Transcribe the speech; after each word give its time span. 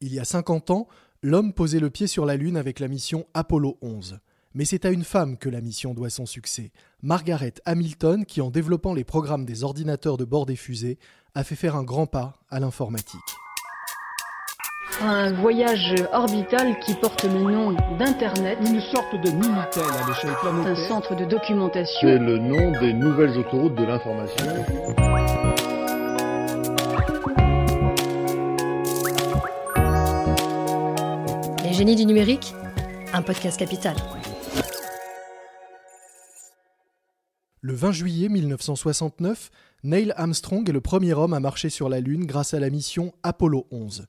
Il 0.00 0.14
y 0.14 0.20
a 0.20 0.24
50 0.24 0.70
ans, 0.70 0.86
l'homme 1.22 1.52
posait 1.52 1.80
le 1.80 1.90
pied 1.90 2.06
sur 2.06 2.24
la 2.24 2.36
Lune 2.36 2.56
avec 2.56 2.78
la 2.78 2.86
mission 2.86 3.26
Apollo 3.34 3.78
11. 3.82 4.20
Mais 4.54 4.64
c'est 4.64 4.84
à 4.84 4.90
une 4.90 5.02
femme 5.02 5.36
que 5.36 5.48
la 5.48 5.60
mission 5.60 5.92
doit 5.92 6.08
son 6.08 6.24
succès, 6.24 6.70
Margaret 7.02 7.54
Hamilton, 7.64 8.24
qui 8.24 8.40
en 8.40 8.50
développant 8.50 8.94
les 8.94 9.02
programmes 9.02 9.44
des 9.44 9.64
ordinateurs 9.64 10.16
de 10.16 10.24
bord 10.24 10.46
des 10.46 10.54
fusées, 10.54 10.98
a 11.34 11.42
fait 11.42 11.56
faire 11.56 11.74
un 11.74 11.82
grand 11.82 12.06
pas 12.06 12.38
à 12.48 12.60
l'informatique. 12.60 13.20
Un 15.00 15.32
voyage 15.32 15.94
orbital 16.12 16.78
qui 16.78 16.94
porte 16.94 17.24
le 17.24 17.30
nom 17.30 17.72
d'Internet. 17.98 18.58
Une 18.60 18.80
sorte 18.80 19.14
de 19.14 19.30
Minitel 19.30 19.82
à 19.82 20.08
l'échelle 20.08 20.34
planétaire. 20.40 20.72
Un 20.72 20.88
centre 20.88 21.14
de 21.14 21.24
documentation. 21.24 22.08
C'est 22.08 22.18
le 22.18 22.38
nom 22.38 22.72
des 22.80 22.92
nouvelles 22.92 23.36
autoroutes 23.36 23.74
de 23.74 23.84
l'information. 23.84 25.67
Les 31.78 31.84
génies 31.84 31.94
du 31.94 32.06
numérique, 32.06 32.54
un 33.12 33.22
podcast 33.22 33.56
capital. 33.56 33.94
Le 37.60 37.72
20 37.72 37.92
juillet 37.92 38.28
1969, 38.28 39.52
Neil 39.84 40.12
Armstrong 40.16 40.68
est 40.68 40.72
le 40.72 40.80
premier 40.80 41.14
homme 41.14 41.34
à 41.34 41.38
marcher 41.38 41.70
sur 41.70 41.88
la 41.88 42.00
Lune 42.00 42.26
grâce 42.26 42.52
à 42.52 42.58
la 42.58 42.68
mission 42.68 43.12
Apollo 43.22 43.68
11. 43.70 44.06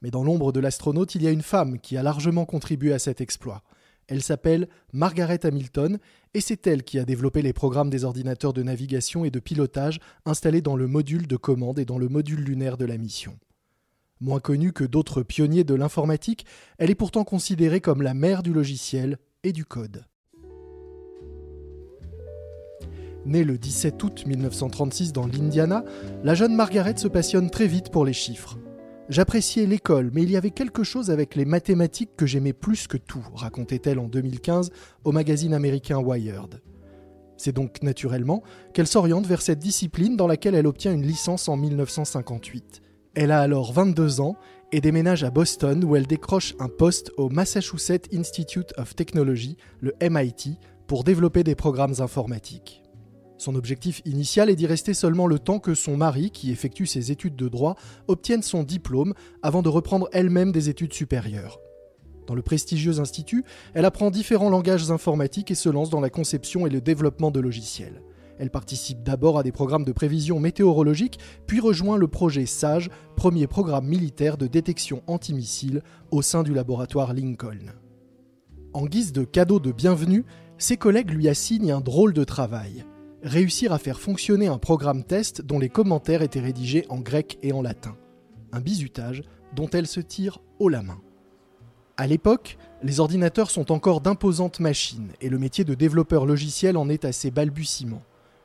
Mais 0.00 0.10
dans 0.10 0.24
l'ombre 0.24 0.50
de 0.50 0.60
l'astronaute, 0.60 1.14
il 1.14 1.22
y 1.22 1.26
a 1.26 1.30
une 1.30 1.42
femme 1.42 1.78
qui 1.78 1.98
a 1.98 2.02
largement 2.02 2.46
contribué 2.46 2.94
à 2.94 2.98
cet 2.98 3.20
exploit. 3.20 3.64
Elle 4.08 4.22
s'appelle 4.22 4.66
Margaret 4.94 5.44
Hamilton 5.44 5.98
et 6.32 6.40
c'est 6.40 6.66
elle 6.66 6.84
qui 6.84 6.98
a 6.98 7.04
développé 7.04 7.42
les 7.42 7.52
programmes 7.52 7.90
des 7.90 8.04
ordinateurs 8.04 8.54
de 8.54 8.62
navigation 8.62 9.26
et 9.26 9.30
de 9.30 9.40
pilotage 9.40 10.00
installés 10.24 10.62
dans 10.62 10.76
le 10.76 10.86
module 10.86 11.26
de 11.26 11.36
commande 11.36 11.80
et 11.80 11.84
dans 11.84 11.98
le 11.98 12.08
module 12.08 12.40
lunaire 12.40 12.78
de 12.78 12.86
la 12.86 12.96
mission. 12.96 13.38
Moins 14.20 14.40
connue 14.40 14.72
que 14.72 14.84
d'autres 14.84 15.22
pionniers 15.22 15.64
de 15.64 15.74
l'informatique, 15.74 16.44
elle 16.76 16.90
est 16.90 16.94
pourtant 16.94 17.24
considérée 17.24 17.80
comme 17.80 18.02
la 18.02 18.12
mère 18.12 18.42
du 18.42 18.52
logiciel 18.52 19.16
et 19.44 19.52
du 19.52 19.64
code. 19.64 20.04
Née 23.24 23.44
le 23.44 23.56
17 23.56 24.02
août 24.02 24.24
1936 24.26 25.12
dans 25.14 25.26
l'Indiana, 25.26 25.84
la 26.22 26.34
jeune 26.34 26.54
Margaret 26.54 26.96
se 26.98 27.08
passionne 27.08 27.48
très 27.48 27.66
vite 27.66 27.90
pour 27.90 28.04
les 28.04 28.12
chiffres. 28.12 28.58
J'appréciais 29.08 29.66
l'école, 29.66 30.10
mais 30.12 30.22
il 30.22 30.30
y 30.30 30.36
avait 30.36 30.50
quelque 30.50 30.84
chose 30.84 31.10
avec 31.10 31.34
les 31.34 31.46
mathématiques 31.46 32.14
que 32.16 32.26
j'aimais 32.26 32.52
plus 32.52 32.86
que 32.86 32.98
tout, 32.98 33.24
racontait-elle 33.34 33.98
en 33.98 34.06
2015 34.06 34.70
au 35.04 35.12
magazine 35.12 35.54
américain 35.54 35.98
Wired. 35.98 36.60
C'est 37.38 37.54
donc 37.54 37.82
naturellement 37.82 38.42
qu'elle 38.74 38.86
s'oriente 38.86 39.26
vers 39.26 39.40
cette 39.40 39.58
discipline 39.58 40.16
dans 40.16 40.26
laquelle 40.26 40.54
elle 40.54 40.66
obtient 40.66 40.92
une 40.92 41.06
licence 41.06 41.48
en 41.48 41.56
1958. 41.56 42.82
Elle 43.14 43.32
a 43.32 43.40
alors 43.40 43.72
22 43.72 44.20
ans 44.20 44.36
et 44.70 44.80
déménage 44.80 45.24
à 45.24 45.30
Boston 45.30 45.82
où 45.84 45.96
elle 45.96 46.06
décroche 46.06 46.54
un 46.60 46.68
poste 46.68 47.10
au 47.16 47.28
Massachusetts 47.28 48.08
Institute 48.14 48.72
of 48.76 48.94
Technology, 48.94 49.56
le 49.80 49.94
MIT, 50.00 50.58
pour 50.86 51.02
développer 51.02 51.42
des 51.42 51.56
programmes 51.56 51.94
informatiques. 51.98 52.82
Son 53.36 53.56
objectif 53.56 54.00
initial 54.04 54.48
est 54.48 54.54
d'y 54.54 54.66
rester 54.66 54.94
seulement 54.94 55.26
le 55.26 55.40
temps 55.40 55.58
que 55.58 55.74
son 55.74 55.96
mari, 55.96 56.30
qui 56.30 56.52
effectue 56.52 56.86
ses 56.86 57.10
études 57.10 57.34
de 57.34 57.48
droit, 57.48 57.74
obtienne 58.06 58.42
son 58.42 58.62
diplôme 58.62 59.14
avant 59.42 59.62
de 59.62 59.68
reprendre 59.68 60.08
elle-même 60.12 60.52
des 60.52 60.68
études 60.68 60.92
supérieures. 60.92 61.58
Dans 62.28 62.34
le 62.36 62.42
prestigieux 62.42 63.00
institut, 63.00 63.44
elle 63.74 63.86
apprend 63.86 64.10
différents 64.10 64.50
langages 64.50 64.92
informatiques 64.92 65.50
et 65.50 65.56
se 65.56 65.68
lance 65.68 65.90
dans 65.90 66.00
la 66.00 66.10
conception 66.10 66.64
et 66.64 66.70
le 66.70 66.80
développement 66.80 67.32
de 67.32 67.40
logiciels. 67.40 68.02
Elle 68.40 68.50
participe 68.50 69.04
d'abord 69.04 69.38
à 69.38 69.44
des 69.44 69.52
programmes 69.52 69.84
de 69.84 69.92
prévision 69.92 70.40
météorologique, 70.40 71.20
puis 71.46 71.60
rejoint 71.60 71.96
le 71.96 72.08
projet 72.08 72.46
SAGE, 72.46 72.90
premier 73.14 73.46
programme 73.46 73.86
militaire 73.86 74.36
de 74.36 74.48
détection 74.48 75.02
antimissile 75.06 75.82
au 76.10 76.22
sein 76.22 76.42
du 76.42 76.52
laboratoire 76.52 77.12
Lincoln. 77.12 77.70
En 78.72 78.86
guise 78.86 79.12
de 79.12 79.22
cadeau 79.22 79.60
de 79.60 79.70
bienvenue, 79.70 80.24
ses 80.58 80.76
collègues 80.76 81.10
lui 81.10 81.28
assignent 81.28 81.70
un 81.70 81.80
drôle 81.80 82.14
de 82.14 82.24
travail 82.24 82.84
réussir 83.22 83.72
à 83.72 83.78
faire 83.78 84.00
fonctionner 84.00 84.46
un 84.46 84.58
programme 84.58 85.04
test 85.04 85.42
dont 85.42 85.58
les 85.58 85.68
commentaires 85.68 86.22
étaient 86.22 86.40
rédigés 86.40 86.86
en 86.88 87.00
grec 87.00 87.38
et 87.42 87.52
en 87.52 87.62
latin. 87.62 87.96
Un 88.52 88.60
bizutage 88.60 89.22
dont 89.54 89.68
elle 89.68 89.86
se 89.86 90.00
tire 90.00 90.40
haut 90.58 90.68
la 90.68 90.82
main. 90.82 91.00
À 91.96 92.06
l'époque, 92.06 92.56
les 92.82 92.98
ordinateurs 92.98 93.50
sont 93.50 93.72
encore 93.72 94.00
d'imposantes 94.00 94.60
machines 94.60 95.12
et 95.20 95.28
le 95.28 95.38
métier 95.38 95.64
de 95.64 95.74
développeur 95.74 96.24
logiciel 96.24 96.76
en 96.76 96.88
est 96.88 97.04
à 97.04 97.12
ses 97.12 97.30
balbutiements. 97.30 98.02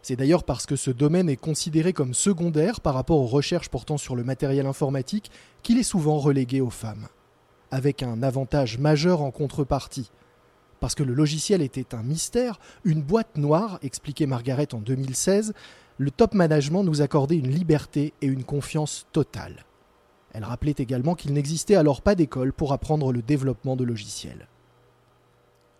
C'est 0.07 0.15
d'ailleurs 0.15 0.43
parce 0.43 0.67
que 0.67 0.75
ce 0.75 0.91
domaine 0.91 1.29
est 1.29 1.35
considéré 1.35 1.91
comme 1.91 2.13
secondaire 2.13 2.79
par 2.79 2.93
rapport 2.93 3.17
aux 3.17 3.25
recherches 3.25 3.69
portant 3.69 3.97
sur 3.97 4.15
le 4.15 4.23
matériel 4.23 4.67
informatique 4.67 5.31
qu'il 5.63 5.79
est 5.79 5.81
souvent 5.81 6.19
relégué 6.19 6.61
aux 6.61 6.69
femmes. 6.69 7.07
Avec 7.71 8.03
un 8.03 8.21
avantage 8.21 8.77
majeur 8.77 9.23
en 9.23 9.31
contrepartie, 9.31 10.11
parce 10.79 10.93
que 10.93 11.01
le 11.01 11.15
logiciel 11.15 11.63
était 11.63 11.95
un 11.95 12.03
mystère, 12.03 12.59
une 12.83 13.01
boîte 13.01 13.35
noire, 13.35 13.79
expliquait 13.81 14.27
Margaret 14.27 14.75
en 14.75 14.77
2016, 14.77 15.55
le 15.97 16.11
top 16.11 16.35
management 16.35 16.83
nous 16.83 17.01
accordait 17.01 17.37
une 17.37 17.49
liberté 17.49 18.13
et 18.21 18.27
une 18.27 18.43
confiance 18.43 19.07
totale. 19.11 19.65
Elle 20.33 20.43
rappelait 20.43 20.75
également 20.77 21.15
qu'il 21.15 21.33
n'existait 21.33 21.77
alors 21.77 22.03
pas 22.03 22.13
d'école 22.13 22.53
pour 22.53 22.73
apprendre 22.73 23.11
le 23.11 23.23
développement 23.23 23.75
de 23.75 23.83
logiciels. 23.83 24.49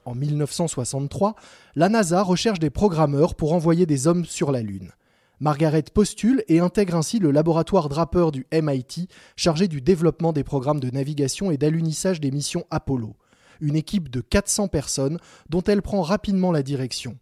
En 0.06 0.16
1963, 0.16 1.36
la 1.76 1.90
NASA 1.90 2.22
recherche 2.24 2.60
des 2.60 2.70
programmeurs 2.70 3.36
pour 3.36 3.54
envoyer 3.54 3.86
des 3.86 4.08
hommes 4.08 4.26
sur 4.26 4.52
la 4.52 4.62
Lune. 4.62 4.92
Margaret 5.40 5.84
postule 5.94 6.44
et 6.48 6.60
intègre 6.60 6.96
ainsi 6.96 7.20
le 7.20 7.32
laboratoire 7.32 7.90
Draper 7.90 8.32
du 8.32 8.48
MIT, 8.54 9.08
chargé 9.36 9.68
du 9.68 9.82
développement 9.82 10.32
des 10.32 10.44
programmes 10.44 10.80
de 10.80 10.90
navigation 10.90 11.52
et 11.52 11.58
d'alunissage 11.58 12.22
des 12.22 12.32
missions 12.32 12.66
Apollo 12.72 13.16
une 13.62 13.76
équipe 13.76 14.10
de 14.10 14.22
400 14.22 14.68
personnes 14.68 15.20
dont 15.50 15.64
elle 15.64 15.82
prend 15.82 16.02
rapidement 16.02 16.52
la 16.52 16.64
direction. 16.64 17.18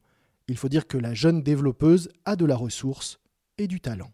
Il 0.47 0.57
faut 0.57 0.69
dire 0.69 0.87
que 0.87 0.97
la 0.97 1.13
jeune 1.13 1.41
développeuse 1.41 2.09
a 2.25 2.35
de 2.35 2.45
la 2.45 2.55
ressource 2.55 3.19
et 3.57 3.67
du 3.67 3.79
talent. 3.79 4.11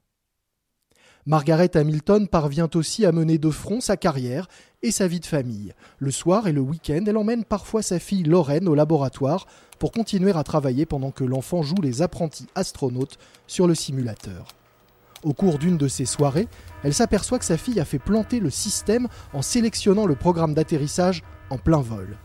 Margaret 1.25 1.75
Hamilton 1.75 2.27
parvient 2.27 2.69
aussi 2.75 3.05
à 3.05 3.11
mener 3.11 3.37
de 3.37 3.49
front 3.49 3.81
sa 3.81 3.97
carrière 3.97 4.47
et 4.81 4.91
sa 4.91 5.07
vie 5.07 5.19
de 5.19 5.25
famille. 5.25 5.73
Le 5.97 6.11
soir 6.11 6.47
et 6.47 6.51
le 6.51 6.61
week-end, 6.61 7.03
elle 7.05 7.17
emmène 7.17 7.43
parfois 7.43 7.81
sa 7.81 7.99
fille 7.99 8.23
Lorraine 8.23 8.67
au 8.67 8.75
laboratoire 8.75 9.47
pour 9.77 9.91
continuer 9.91 10.31
à 10.31 10.43
travailler 10.43 10.85
pendant 10.85 11.11
que 11.11 11.23
l'enfant 11.23 11.61
joue 11.63 11.81
les 11.81 12.01
apprentis 12.01 12.47
astronautes 12.55 13.17
sur 13.47 13.67
le 13.67 13.75
simulateur. 13.75 14.47
Au 15.23 15.33
cours 15.33 15.57
d'une 15.57 15.77
de 15.77 15.89
ces 15.89 16.05
soirées, 16.05 16.47
elle 16.83 16.93
s'aperçoit 16.93 17.39
que 17.39 17.45
sa 17.45 17.57
fille 17.57 17.79
a 17.79 17.85
fait 17.85 17.99
planter 17.99 18.39
le 18.39 18.49
système 18.49 19.07
en 19.33 19.41
sélectionnant 19.41 20.05
le 20.05 20.15
programme 20.15 20.53
d'atterrissage 20.53 21.23
en 21.49 21.57
plein 21.57 21.81
vol. 21.81 22.17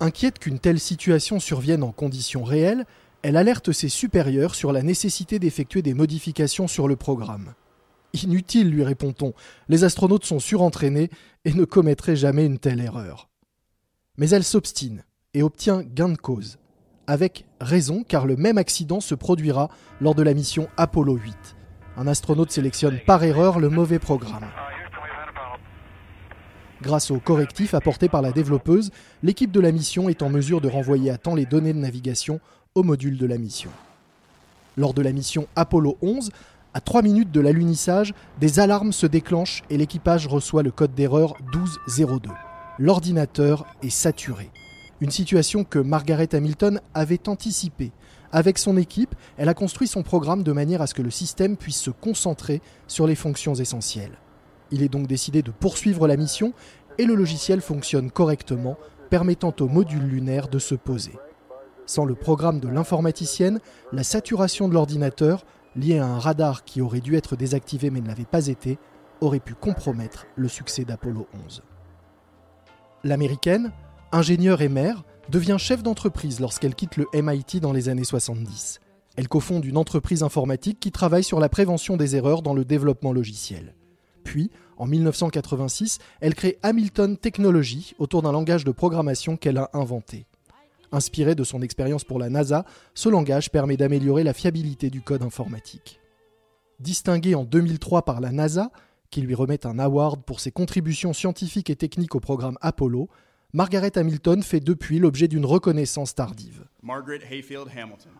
Inquiète 0.00 0.38
qu'une 0.38 0.58
telle 0.58 0.80
situation 0.80 1.40
survienne 1.40 1.82
en 1.82 1.92
conditions 1.92 2.44
réelles, 2.44 2.84
elle 3.22 3.38
alerte 3.38 3.72
ses 3.72 3.88
supérieurs 3.88 4.54
sur 4.54 4.70
la 4.70 4.82
nécessité 4.82 5.38
d'effectuer 5.38 5.80
des 5.80 5.94
modifications 5.94 6.68
sur 6.68 6.88
le 6.88 6.96
programme. 6.96 7.54
Inutile, 8.22 8.70
lui 8.70 8.84
répond-on, 8.84 9.34
les 9.68 9.82
astronautes 9.82 10.24
sont 10.24 10.38
surentraînés 10.38 11.10
et 11.44 11.52
ne 11.52 11.64
commettraient 11.64 12.16
jamais 12.16 12.46
une 12.46 12.58
telle 12.58 12.80
erreur. 12.80 13.28
Mais 14.16 14.30
elle 14.30 14.44
s'obstine 14.44 15.04
et 15.34 15.42
obtient 15.42 15.82
gain 15.82 16.08
de 16.08 16.16
cause. 16.16 16.58
Avec 17.06 17.44
raison, 17.60 18.04
car 18.06 18.24
le 18.24 18.36
même 18.36 18.56
accident 18.56 19.00
se 19.00 19.14
produira 19.14 19.68
lors 20.00 20.14
de 20.14 20.22
la 20.22 20.32
mission 20.32 20.68
Apollo 20.76 21.16
8. 21.16 21.56
Un 21.96 22.06
astronaute 22.06 22.52
sélectionne 22.52 23.00
par 23.04 23.24
erreur 23.24 23.58
le 23.58 23.68
mauvais 23.68 23.98
programme. 23.98 24.46
Grâce 26.80 27.10
au 27.10 27.18
correctif 27.18 27.74
apporté 27.74 28.08
par 28.08 28.22
la 28.22 28.30
développeuse, 28.30 28.90
l'équipe 29.22 29.50
de 29.50 29.60
la 29.60 29.72
mission 29.72 30.08
est 30.08 30.22
en 30.22 30.30
mesure 30.30 30.60
de 30.60 30.68
renvoyer 30.68 31.10
à 31.10 31.18
temps 31.18 31.34
les 31.34 31.46
données 31.46 31.72
de 31.72 31.78
navigation 31.78 32.40
au 32.74 32.82
module 32.82 33.18
de 33.18 33.26
la 33.26 33.38
mission. 33.38 33.70
Lors 34.76 34.94
de 34.94 35.02
la 35.02 35.12
mission 35.12 35.46
Apollo 35.56 35.98
11, 36.02 36.30
à 36.74 36.80
3 36.80 37.02
minutes 37.02 37.30
de 37.30 37.40
l'alunissage, 37.40 38.14
des 38.40 38.58
alarmes 38.58 38.92
se 38.92 39.06
déclenchent 39.06 39.62
et 39.70 39.76
l'équipage 39.76 40.26
reçoit 40.26 40.64
le 40.64 40.72
code 40.72 40.92
d'erreur 40.92 41.36
1202. 41.54 42.30
L'ordinateur 42.80 43.64
est 43.82 43.90
saturé. 43.90 44.50
Une 45.00 45.12
situation 45.12 45.62
que 45.62 45.78
Margaret 45.78 46.34
Hamilton 46.34 46.80
avait 46.92 47.28
anticipée 47.28 47.92
avec 48.32 48.58
son 48.58 48.76
équipe, 48.76 49.14
elle 49.36 49.48
a 49.48 49.54
construit 49.54 49.86
son 49.86 50.02
programme 50.02 50.42
de 50.42 50.50
manière 50.50 50.82
à 50.82 50.88
ce 50.88 50.94
que 50.94 51.02
le 51.02 51.12
système 51.12 51.56
puisse 51.56 51.80
se 51.80 51.90
concentrer 51.90 52.60
sur 52.88 53.06
les 53.06 53.14
fonctions 53.14 53.54
essentielles. 53.54 54.18
Il 54.72 54.82
est 54.82 54.88
donc 54.88 55.06
décidé 55.06 55.42
de 55.42 55.52
poursuivre 55.52 56.08
la 56.08 56.16
mission 56.16 56.52
et 56.98 57.04
le 57.04 57.14
logiciel 57.14 57.60
fonctionne 57.60 58.10
correctement, 58.10 58.76
permettant 59.10 59.54
au 59.60 59.68
module 59.68 60.02
lunaire 60.02 60.48
de 60.48 60.58
se 60.58 60.74
poser. 60.74 61.12
Sans 61.86 62.04
le 62.04 62.16
programme 62.16 62.58
de 62.58 62.66
l'informaticienne, 62.66 63.60
la 63.92 64.02
saturation 64.02 64.68
de 64.68 64.74
l'ordinateur, 64.74 65.44
liée 65.76 65.98
à 65.98 66.06
un 66.06 66.18
radar 66.18 66.64
qui 66.64 66.80
aurait 66.80 67.00
dû 67.00 67.16
être 67.16 67.36
désactivé 67.36 67.90
mais 67.90 68.00
ne 68.00 68.08
l'avait 68.08 68.24
pas 68.24 68.46
été, 68.46 68.78
aurait 69.20 69.40
pu 69.40 69.54
compromettre 69.54 70.26
le 70.36 70.48
succès 70.48 70.84
d'Apollo 70.84 71.26
11. 71.44 71.62
L'américaine, 73.04 73.72
ingénieure 74.12 74.62
et 74.62 74.68
mère, 74.68 75.04
devient 75.28 75.56
chef 75.58 75.82
d'entreprise 75.82 76.40
lorsqu'elle 76.40 76.74
quitte 76.74 76.96
le 76.96 77.06
MIT 77.14 77.60
dans 77.60 77.72
les 77.72 77.88
années 77.88 78.04
70. 78.04 78.80
Elle 79.16 79.28
cofonde 79.28 79.64
une 79.64 79.76
entreprise 79.76 80.22
informatique 80.22 80.80
qui 80.80 80.90
travaille 80.90 81.24
sur 81.24 81.40
la 81.40 81.48
prévention 81.48 81.96
des 81.96 82.16
erreurs 82.16 82.42
dans 82.42 82.54
le 82.54 82.64
développement 82.64 83.12
logiciel. 83.12 83.74
Puis, 84.24 84.50
en 84.76 84.86
1986, 84.86 85.98
elle 86.20 86.34
crée 86.34 86.58
Hamilton 86.62 87.16
Technology 87.16 87.94
autour 87.98 88.22
d'un 88.22 88.32
langage 88.32 88.64
de 88.64 88.72
programmation 88.72 89.36
qu'elle 89.36 89.58
a 89.58 89.70
inventé. 89.72 90.26
Inspiré 90.94 91.34
de 91.34 91.42
son 91.42 91.60
expérience 91.60 92.04
pour 92.04 92.20
la 92.20 92.30
NASA, 92.30 92.64
ce 92.94 93.08
langage 93.08 93.50
permet 93.50 93.76
d'améliorer 93.76 94.22
la 94.22 94.32
fiabilité 94.32 94.90
du 94.90 95.00
code 95.00 95.24
informatique. 95.24 95.98
Distinguée 96.78 97.34
en 97.34 97.42
2003 97.42 98.04
par 98.04 98.20
la 98.20 98.30
NASA, 98.30 98.70
qui 99.10 99.20
lui 99.20 99.34
remet 99.34 99.66
un 99.66 99.80
award 99.80 100.22
pour 100.22 100.38
ses 100.38 100.52
contributions 100.52 101.12
scientifiques 101.12 101.68
et 101.68 101.74
techniques 101.74 102.14
au 102.14 102.20
programme 102.20 102.58
Apollo, 102.60 103.08
Margaret 103.52 103.98
Hamilton 103.98 104.40
fait 104.44 104.60
depuis 104.60 105.00
l'objet 105.00 105.26
d'une 105.26 105.44
reconnaissance 105.44 106.14
tardive. 106.14 106.64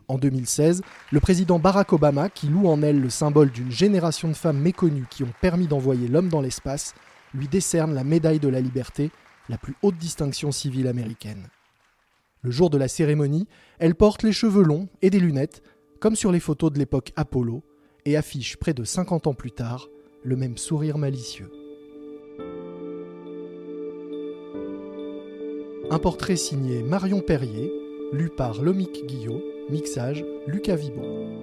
En 0.09 0.17
2016, 0.17 0.81
le 1.13 1.19
président 1.21 1.59
Barack 1.59 1.93
Obama, 1.93 2.27
qui 2.29 2.47
loue 2.47 2.67
en 2.67 2.81
elle 2.81 2.99
le 2.99 3.09
symbole 3.09 3.51
d'une 3.51 3.71
génération 3.71 4.27
de 4.27 4.33
femmes 4.33 4.59
méconnues 4.59 5.07
qui 5.09 5.23
ont 5.23 5.33
permis 5.39 5.67
d'envoyer 5.67 6.09
l'homme 6.09 6.27
dans 6.27 6.41
l'espace, 6.41 6.93
lui 7.33 7.47
décerne 7.47 7.93
la 7.93 8.03
médaille 8.03 8.39
de 8.39 8.49
la 8.49 8.59
liberté, 8.59 9.11
la 9.47 9.57
plus 9.57 9.75
haute 9.81 9.97
distinction 9.97 10.51
civile 10.51 10.89
américaine. 10.89 11.47
Le 12.45 12.51
jour 12.51 12.69
de 12.69 12.77
la 12.77 12.87
cérémonie, 12.87 13.47
elle 13.79 13.95
porte 13.95 14.21
les 14.21 14.31
cheveux 14.31 14.61
longs 14.61 14.87
et 15.01 15.09
des 15.09 15.19
lunettes, 15.19 15.63
comme 15.99 16.15
sur 16.15 16.31
les 16.31 16.39
photos 16.39 16.71
de 16.71 16.77
l'époque 16.77 17.11
Apollo, 17.15 17.63
et 18.05 18.17
affiche 18.17 18.57
près 18.57 18.75
de 18.75 18.83
50 18.83 19.25
ans 19.25 19.33
plus 19.33 19.51
tard 19.51 19.89
le 20.21 20.35
même 20.35 20.55
sourire 20.55 20.99
malicieux. 20.99 21.49
Un 25.89 25.97
portrait 25.97 26.35
signé 26.35 26.83
Marion 26.83 27.21
Perrier, 27.21 27.73
lu 28.13 28.29
par 28.29 28.61
Lomic 28.61 29.07
Guillot, 29.07 29.41
mixage 29.71 30.23
Lucas 30.45 30.75
Vibo. 30.75 31.34